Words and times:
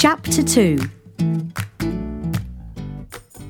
Chapter 0.00 0.42
2 0.42 0.78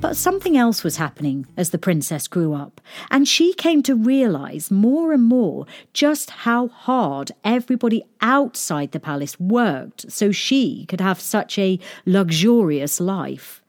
But 0.01 0.17
something 0.17 0.57
else 0.57 0.83
was 0.83 0.97
happening 0.97 1.45
as 1.55 1.69
the 1.69 1.77
princess 1.77 2.27
grew 2.27 2.53
up, 2.53 2.81
and 3.09 3.25
she 3.25 3.53
came 3.53 3.81
to 3.83 3.95
realise 3.95 4.69
more 4.69 5.13
and 5.13 5.23
more 5.23 5.65
just 5.93 6.29
how 6.29 6.67
hard 6.67 7.31
everybody 7.45 8.03
outside 8.19 8.91
the 8.91 8.99
palace 8.99 9.39
worked 9.39 10.11
so 10.11 10.33
she 10.33 10.85
could 10.87 10.99
have 10.99 11.21
such 11.21 11.57
a 11.57 11.79
luxurious 12.05 12.99
life. 12.99 13.63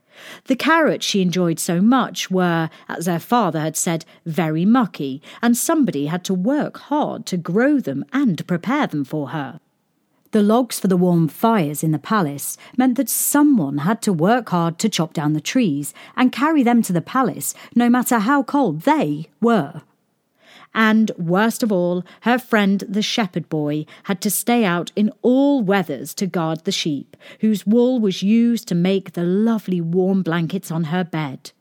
The 0.46 0.56
carrots 0.56 1.06
she 1.06 1.22
enjoyed 1.22 1.60
so 1.60 1.80
much 1.80 2.32
were, 2.32 2.68
as 2.88 3.06
her 3.06 3.20
father 3.20 3.60
had 3.60 3.76
said, 3.76 4.04
very 4.26 4.64
mucky, 4.64 5.22
and 5.40 5.56
somebody 5.56 6.06
had 6.06 6.24
to 6.24 6.34
work 6.34 6.78
hard 6.78 7.26
to 7.26 7.36
grow 7.36 7.78
them 7.78 8.04
and 8.12 8.44
prepare 8.48 8.88
them 8.88 9.04
for 9.04 9.28
her. 9.28 9.60
The 10.32 10.42
logs 10.42 10.80
for 10.80 10.88
the 10.88 10.96
warm 10.96 11.28
fires 11.28 11.84
in 11.84 11.92
the 11.92 11.98
palace 11.98 12.56
meant 12.78 12.96
that 12.96 13.10
someone 13.10 13.78
had 13.78 14.00
to 14.02 14.14
work 14.14 14.48
hard 14.48 14.78
to 14.78 14.88
chop 14.88 15.12
down 15.12 15.34
the 15.34 15.42
trees 15.42 15.92
and 16.16 16.32
carry 16.32 16.62
them 16.62 16.80
to 16.82 16.92
the 16.92 17.02
palace, 17.02 17.54
no 17.74 17.90
matter 17.90 18.18
how 18.18 18.42
cold 18.42 18.82
they 18.82 19.28
were. 19.42 19.82
And 20.74 21.10
worst 21.18 21.62
of 21.62 21.70
all, 21.70 22.02
her 22.22 22.38
friend 22.38 22.82
the 22.88 23.02
shepherd 23.02 23.50
boy 23.50 23.84
had 24.04 24.22
to 24.22 24.30
stay 24.30 24.64
out 24.64 24.90
in 24.96 25.12
all 25.20 25.60
weathers 25.60 26.14
to 26.14 26.26
guard 26.26 26.64
the 26.64 26.72
sheep, 26.72 27.14
whose 27.40 27.66
wool 27.66 28.00
was 28.00 28.22
used 28.22 28.68
to 28.68 28.74
make 28.74 29.12
the 29.12 29.24
lovely 29.24 29.82
warm 29.82 30.22
blankets 30.22 30.70
on 30.70 30.84
her 30.84 31.04
bed. 31.04 31.52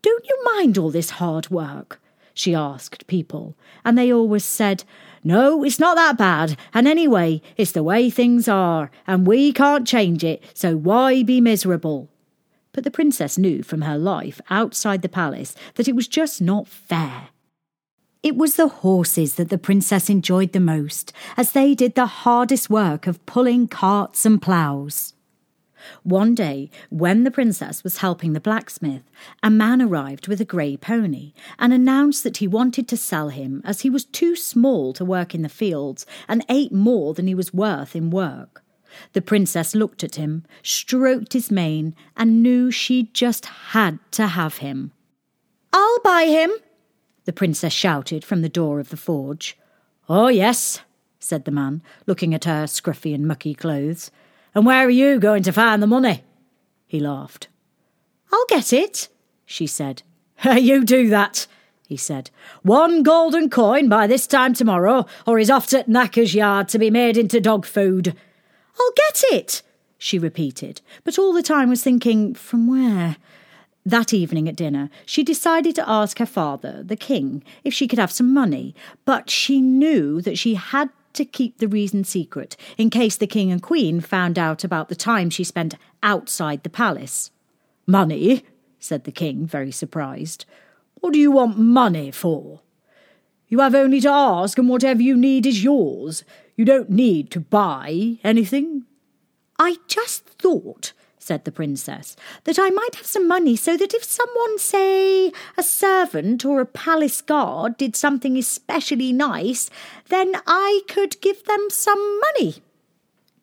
Don't 0.00 0.26
you 0.26 0.42
mind 0.56 0.78
all 0.78 0.90
this 0.90 1.10
hard 1.10 1.50
work? 1.50 2.00
She 2.34 2.54
asked 2.54 3.06
people, 3.06 3.56
and 3.84 3.96
they 3.96 4.12
always 4.12 4.44
said, 4.44 4.84
no, 5.24 5.62
it's 5.62 5.78
not 5.78 5.96
that 5.96 6.18
bad, 6.18 6.56
and 6.74 6.88
anyway, 6.88 7.40
it's 7.56 7.72
the 7.72 7.82
way 7.82 8.10
things 8.10 8.48
are, 8.48 8.90
and 9.06 9.26
we 9.26 9.52
can't 9.52 9.86
change 9.86 10.24
it, 10.24 10.42
so 10.54 10.76
why 10.76 11.22
be 11.22 11.40
miserable? 11.40 12.08
But 12.72 12.84
the 12.84 12.90
princess 12.90 13.38
knew 13.38 13.62
from 13.62 13.82
her 13.82 13.98
life 13.98 14.40
outside 14.50 15.02
the 15.02 15.08
palace 15.08 15.54
that 15.74 15.88
it 15.88 15.94
was 15.94 16.08
just 16.08 16.40
not 16.40 16.66
fair. 16.66 17.28
It 18.22 18.36
was 18.36 18.56
the 18.56 18.68
horses 18.68 19.34
that 19.34 19.48
the 19.48 19.58
princess 19.58 20.08
enjoyed 20.08 20.52
the 20.52 20.60
most, 20.60 21.12
as 21.36 21.52
they 21.52 21.74
did 21.74 21.94
the 21.94 22.06
hardest 22.06 22.70
work 22.70 23.06
of 23.06 23.24
pulling 23.26 23.68
carts 23.68 24.24
and 24.24 24.40
ploughs. 24.40 25.12
One 26.02 26.34
day, 26.34 26.70
when 26.90 27.24
the 27.24 27.30
princess 27.30 27.82
was 27.84 27.98
helping 27.98 28.32
the 28.32 28.40
blacksmith, 28.40 29.02
a 29.42 29.50
man 29.50 29.80
arrived 29.80 30.28
with 30.28 30.40
a 30.40 30.44
grey 30.44 30.76
pony 30.76 31.32
and 31.58 31.72
announced 31.72 32.24
that 32.24 32.38
he 32.38 32.46
wanted 32.46 32.88
to 32.88 32.96
sell 32.96 33.28
him 33.30 33.62
as 33.64 33.80
he 33.80 33.90
was 33.90 34.04
too 34.04 34.36
small 34.36 34.92
to 34.94 35.04
work 35.04 35.34
in 35.34 35.42
the 35.42 35.48
fields 35.48 36.06
and 36.28 36.44
ate 36.48 36.72
more 36.72 37.14
than 37.14 37.26
he 37.26 37.34
was 37.34 37.54
worth 37.54 37.96
in 37.96 38.10
work. 38.10 38.62
The 39.12 39.22
princess 39.22 39.74
looked 39.74 40.04
at 40.04 40.16
him, 40.16 40.44
stroked 40.62 41.32
his 41.32 41.50
mane, 41.50 41.94
and 42.16 42.42
knew 42.42 42.70
she 42.70 43.04
just 43.12 43.46
had 43.46 43.98
to 44.12 44.26
have 44.26 44.58
him. 44.58 44.92
I'll 45.72 46.00
buy 46.00 46.26
him, 46.26 46.50
the 47.24 47.32
princess 47.32 47.72
shouted 47.72 48.24
from 48.24 48.42
the 48.42 48.48
door 48.48 48.80
of 48.80 48.90
the 48.90 48.96
forge. 48.96 49.56
Oh, 50.08 50.28
yes, 50.28 50.80
said 51.18 51.44
the 51.44 51.50
man, 51.50 51.82
looking 52.06 52.34
at 52.34 52.44
her 52.44 52.64
scruffy 52.64 53.14
and 53.14 53.26
mucky 53.26 53.54
clothes. 53.54 54.10
And 54.54 54.66
where 54.66 54.86
are 54.86 54.90
you 54.90 55.18
going 55.18 55.42
to 55.44 55.52
find 55.52 55.82
the 55.82 55.86
money? 55.86 56.22
He 56.86 57.00
laughed. 57.00 57.48
I'll 58.32 58.46
get 58.48 58.72
it, 58.72 59.08
she 59.46 59.66
said. 59.66 60.02
you 60.44 60.84
do 60.84 61.08
that, 61.08 61.46
he 61.86 61.96
said. 61.96 62.30
One 62.62 63.02
golden 63.02 63.48
coin 63.48 63.88
by 63.88 64.06
this 64.06 64.26
time 64.26 64.54
tomorrow, 64.54 65.06
or 65.26 65.38
he's 65.38 65.50
off 65.50 65.66
to 65.68 65.84
Knacker's 65.84 66.34
yard 66.34 66.68
to 66.68 66.78
be 66.78 66.90
made 66.90 67.16
into 67.16 67.40
dog 67.40 67.64
food. 67.64 68.16
I'll 68.78 68.92
get 68.96 69.22
it, 69.32 69.62
she 69.98 70.18
repeated, 70.18 70.80
but 71.04 71.18
all 71.18 71.32
the 71.32 71.42
time 71.42 71.68
was 71.68 71.82
thinking, 71.82 72.34
from 72.34 72.66
where? 72.66 73.16
That 73.84 74.14
evening 74.14 74.48
at 74.48 74.56
dinner, 74.56 74.90
she 75.04 75.24
decided 75.24 75.74
to 75.74 75.88
ask 75.88 76.18
her 76.18 76.26
father, 76.26 76.82
the 76.82 76.96
king, 76.96 77.42
if 77.64 77.74
she 77.74 77.88
could 77.88 77.98
have 77.98 78.12
some 78.12 78.32
money, 78.32 78.74
but 79.04 79.28
she 79.28 79.60
knew 79.60 80.20
that 80.20 80.38
she 80.38 80.54
had 80.54 80.90
to 81.14 81.24
keep 81.24 81.58
the 81.58 81.68
reason 81.68 82.04
secret 82.04 82.56
in 82.76 82.90
case 82.90 83.16
the 83.16 83.26
king 83.26 83.50
and 83.50 83.62
queen 83.62 84.00
found 84.00 84.38
out 84.38 84.64
about 84.64 84.88
the 84.88 84.94
time 84.94 85.30
she 85.30 85.44
spent 85.44 85.74
outside 86.02 86.62
the 86.62 86.70
palace. 86.70 87.30
Money? 87.86 88.44
said 88.78 89.04
the 89.04 89.12
king, 89.12 89.46
very 89.46 89.70
surprised. 89.70 90.44
What 90.94 91.12
do 91.12 91.18
you 91.18 91.30
want 91.30 91.58
money 91.58 92.10
for? 92.10 92.60
You 93.48 93.60
have 93.60 93.74
only 93.74 94.00
to 94.00 94.08
ask, 94.08 94.56
and 94.56 94.68
whatever 94.68 95.02
you 95.02 95.16
need 95.16 95.46
is 95.46 95.62
yours. 95.62 96.24
You 96.56 96.64
don't 96.64 96.90
need 96.90 97.30
to 97.32 97.40
buy 97.40 98.18
anything. 98.24 98.84
I 99.58 99.76
just 99.86 100.24
thought, 100.26 100.92
said 101.22 101.44
the 101.44 101.52
princess, 101.52 102.16
that 102.44 102.58
I 102.58 102.70
might 102.70 102.96
have 102.96 103.06
some 103.06 103.28
money 103.28 103.56
so 103.56 103.76
that 103.76 103.94
if 103.94 104.02
someone, 104.04 104.58
say, 104.58 105.32
a 105.56 105.62
servant 105.62 106.44
or 106.44 106.60
a 106.60 106.66
palace 106.66 107.20
guard, 107.20 107.76
did 107.76 107.94
something 107.96 108.36
especially 108.36 109.12
nice, 109.12 109.70
then 110.08 110.34
I 110.46 110.82
could 110.88 111.20
give 111.20 111.44
them 111.44 111.68
some 111.70 112.20
money. 112.20 112.56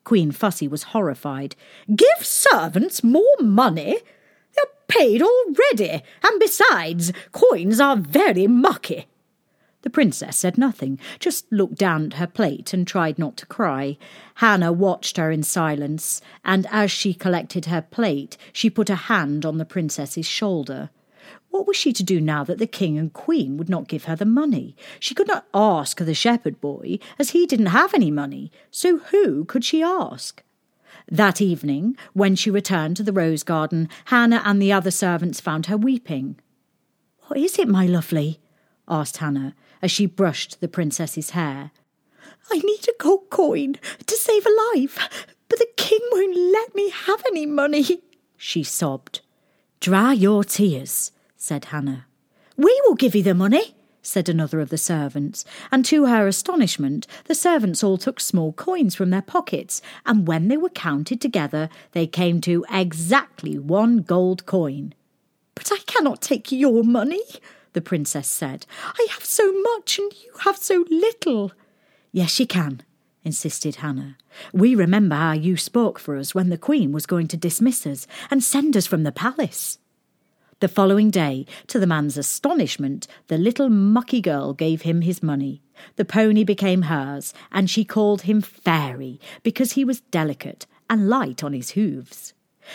Queen 0.03 0.31
Fussy 0.31 0.67
was 0.67 0.84
horrified. 0.84 1.56
Give 1.95 2.25
servants 2.25 3.03
more 3.03 3.35
money? 3.40 4.00
They're 4.56 4.66
paid 4.88 5.22
already, 5.22 6.03
and 6.23 6.40
besides, 6.40 7.13
coins 7.31 7.79
are 7.79 7.96
very 7.96 8.47
mucky. 8.47 9.07
The 9.81 9.90
princess 9.90 10.35
said 10.35 10.57
nothing, 10.57 11.00
just 11.19 11.50
looked 11.51 11.78
down 11.78 12.07
at 12.07 12.13
her 12.13 12.28
plate 12.28 12.73
and 12.73 12.85
tried 12.85 13.17
not 13.17 13.38
to 13.38 13.45
cry. 13.45 13.97
Hannah 14.35 14.73
watched 14.73 15.16
her 15.16 15.31
in 15.31 15.41
silence, 15.44 16.22
and 16.44 16.67
as 16.69 16.91
she 16.91 17.13
collected 17.13 17.66
her 17.66 17.81
plate, 17.81 18.35
she 18.51 18.69
put 18.69 18.90
a 18.90 18.95
hand 18.95 19.45
on 19.45 19.57
the 19.57 19.66
princess's 19.66 20.25
shoulder. 20.25 20.90
What 21.50 21.66
was 21.66 21.78
she 21.78 21.94
to 21.94 22.03
do 22.03 22.19
now 22.19 22.44
that 22.44 22.57
the 22.57 22.67
king 22.67 22.97
and 22.97 23.12
queen 23.12 23.57
would 23.57 23.69
not 23.69 23.88
give 23.88 24.03
her 24.06 24.16
the 24.16 24.25
money? 24.25 24.75
She 25.00 25.16
could 25.16 25.28
not 25.28 25.47
ask 25.53 25.97
the 25.97 26.13
shepherd 26.13 26.59
boy, 26.59 27.00
as 27.17 27.31
he 27.31 27.46
didn't 27.46 27.67
have 27.67 27.94
any 27.94 28.11
money, 28.11 28.51
so 28.69 28.97
who 28.97 29.46
could 29.46 29.63
she 29.63 29.81
ask? 29.81 30.44
That 31.09 31.41
evening, 31.41 31.97
when 32.13 32.35
she 32.35 32.51
returned 32.51 32.97
to 32.97 33.03
the 33.03 33.13
rose 33.13 33.44
garden, 33.44 33.90
Hannah 34.06 34.41
and 34.46 34.61
the 34.61 34.73
other 34.73 34.91
servants 34.91 35.40
found 35.40 35.66
her 35.67 35.78
weeping. 35.78 36.38
What 37.28 37.40
is 37.40 37.57
it, 37.57 37.67
my 37.67 37.85
lovely? 37.85 38.40
asked 38.88 39.17
Hannah, 39.17 39.56
as 39.81 39.91
she 39.91 40.06
brushed 40.06 40.62
the 40.62 40.67
princess's 40.67 41.31
hair. 41.31 41.72
I 42.51 42.57
need 42.57 42.88
a 42.88 42.94
gold 42.97 43.29
coin 43.29 43.75
to 44.06 44.16
save 44.16 44.45
a 44.45 44.75
life, 44.75 45.28
but 45.47 45.59
the 45.59 45.67
king 45.78 46.00
won't 46.12 46.35
let 46.35 46.75
me 46.75 46.90
have 46.90 47.23
any 47.28 47.45
money, 47.45 48.01
she 48.38 48.63
sobbed. 48.63 49.22
Dry 49.79 50.13
your 50.13 50.44
tears, 50.44 51.12
said 51.38 51.66
Hannah. 51.66 52.06
We 52.57 52.81
will 52.85 52.95
give 52.95 53.16
you 53.16 53.23
the 53.23 53.34
money, 53.34 53.75
said 54.01 54.28
another 54.28 54.59
of 54.59 54.69
the 54.69 54.78
servants, 54.78 55.45
and 55.72 55.85
to 55.85 56.06
her 56.06 56.28
astonishment, 56.28 57.07
the 57.25 57.35
servants 57.35 57.84
all 57.84 57.97
took 57.97 58.19
small 58.19 58.53
coins 58.53 58.96
from 58.96 59.09
their 59.09 59.22
pockets, 59.22 59.81
and 60.06 60.28
when 60.28 60.47
they 60.47 60.57
were 60.57 60.69
counted 60.69 61.22
together, 61.22 61.69
they 61.91 62.07
came 62.07 62.41
to 62.41 62.66
exactly 62.72 63.57
one 63.57 64.00
gold 64.00 64.46
coin. 64.46 64.94
But 65.56 65.72
I 65.72 65.78
cannot 65.85 66.22
take 66.22 66.51
your 66.51 66.84
money, 66.84 67.23
the 67.74 67.81
princess 67.81 68.28
said. 68.28 68.66
I 68.84 69.07
have 69.12 69.25
so 69.25 69.52
much 69.62 70.00
and 70.00 70.12
you 70.24 70.31
have 70.44 70.57
so 70.57 70.85
little. 70.90 71.52
Yes, 72.12 72.40
you 72.40 72.47
can, 72.47 72.81
insisted 73.24 73.78
Hannah. 73.78 74.18
We 74.53 74.75
remember 74.75 75.16
how 75.16 75.34
you 75.34 75.57
spoke 75.57 76.00
for 76.00 76.16
us 76.16 76.34
when 76.34 76.50
the 76.50 76.58
Queen 76.58 76.91
was 76.91 77.06
going 77.06 77.28
to 77.29 77.38
dismiss 77.38 77.85
us 77.85 78.08
and 78.31 78.44
send 78.44 78.75
us 78.75 78.88
from 78.88 79.03
the 79.03 79.12
palace. 79.12 79.78
The 80.59 80.68
following 80.68 81.09
day, 81.09 81.46
to 81.68 81.79
the 81.79 81.88
man's 81.88 82.18
astonishment, 82.18 83.08
the 83.28 83.38
little 83.38 83.69
mucky 83.69 84.19
girl 84.19 84.53
gave 84.53 84.81
him 84.81 85.02
his 85.02 85.24
money. 85.24 85.62
The 85.96 86.03
pony 86.03 86.44
became 86.44 86.84
hers, 86.84 87.34
and 87.50 87.69
she 87.69 87.85
called 87.85 88.24
him 88.24 88.41
Fairy 88.41 89.22
because 89.41 89.74
he 89.74 89.85
was 89.85 90.02
delicate 90.02 90.67
and 90.90 91.08
light 91.08 91.46
on 91.46 91.53
his 91.53 91.72
hoofs. 91.72 92.34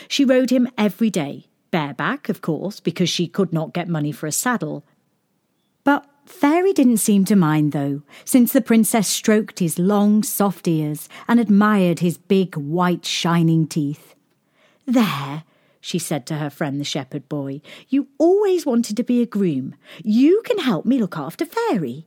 She 0.08 0.24
rode 0.24 0.48
him 0.48 0.68
every 0.78 1.10
day, 1.10 1.46
bareback, 1.70 2.30
of 2.30 2.40
course, 2.40 2.80
because 2.80 3.10
she 3.10 3.26
could 3.26 3.52
not 3.52 3.74
get 3.74 3.88
money 3.88 4.12
for 4.12 4.26
a 4.26 4.32
saddle. 4.32 4.86
But 5.84 6.06
Fairy 6.24 6.72
didn't 6.72 6.96
seem 6.96 7.24
to 7.26 7.36
mind, 7.36 7.72
though, 7.72 8.02
since 8.24 8.52
the 8.52 8.62
princess 8.62 9.06
stroked 9.06 9.58
his 9.58 9.78
long, 9.78 10.22
soft 10.22 10.66
ears 10.66 11.08
and 11.28 11.38
admired 11.38 12.00
his 12.00 12.16
big, 12.16 12.56
white, 12.56 13.04
shining 13.04 13.66
teeth. 13.66 14.14
There, 14.86 15.44
she 15.80 15.98
said 15.98 16.26
to 16.26 16.36
her 16.36 16.50
friend 16.50 16.80
the 16.80 16.84
shepherd 16.84 17.28
boy, 17.28 17.60
you 17.88 18.08
always 18.18 18.64
wanted 18.64 18.96
to 18.96 19.04
be 19.04 19.20
a 19.20 19.26
groom. 19.26 19.74
You 20.02 20.42
can 20.46 20.58
help 20.58 20.86
me 20.86 20.98
look 20.98 21.18
after 21.18 21.44
Fairy. 21.44 22.06